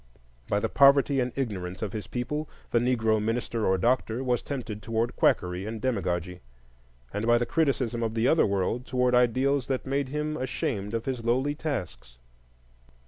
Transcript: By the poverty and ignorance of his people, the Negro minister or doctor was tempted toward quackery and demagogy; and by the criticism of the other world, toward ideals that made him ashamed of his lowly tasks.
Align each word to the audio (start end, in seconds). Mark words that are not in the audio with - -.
By 0.49 0.59
the 0.59 0.67
poverty 0.67 1.19
and 1.19 1.31
ignorance 1.35 1.83
of 1.83 1.93
his 1.93 2.07
people, 2.07 2.49
the 2.71 2.79
Negro 2.79 3.21
minister 3.21 3.67
or 3.67 3.77
doctor 3.77 4.23
was 4.23 4.41
tempted 4.41 4.81
toward 4.81 5.15
quackery 5.15 5.67
and 5.67 5.79
demagogy; 5.79 6.39
and 7.13 7.27
by 7.27 7.37
the 7.37 7.45
criticism 7.45 8.01
of 8.01 8.15
the 8.15 8.27
other 8.27 8.47
world, 8.47 8.87
toward 8.87 9.13
ideals 9.13 9.67
that 9.67 9.85
made 9.85 10.09
him 10.09 10.37
ashamed 10.37 10.95
of 10.95 11.05
his 11.05 11.23
lowly 11.23 11.53
tasks. 11.53 12.17